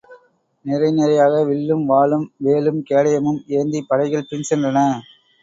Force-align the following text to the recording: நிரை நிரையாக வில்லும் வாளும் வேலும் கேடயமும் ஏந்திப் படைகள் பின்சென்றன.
நிரை 0.65 0.87
நிரையாக 0.91 1.43
வில்லும் 1.49 1.83
வாளும் 1.85 2.25
வேலும் 2.39 2.81
கேடயமும் 2.89 3.39
ஏந்திப் 3.59 3.87
படைகள் 3.87 4.29
பின்சென்றன. 4.29 4.79